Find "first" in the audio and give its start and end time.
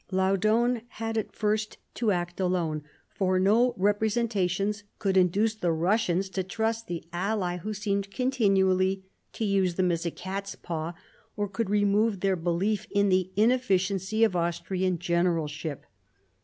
1.35-1.77